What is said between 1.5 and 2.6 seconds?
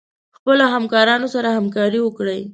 همکاري وکړئ.